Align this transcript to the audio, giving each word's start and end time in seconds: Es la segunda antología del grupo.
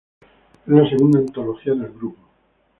Es 0.65 0.73
la 0.73 0.89
segunda 0.89 1.19
antología 1.19 1.75
del 1.75 1.91
grupo. 1.93 2.17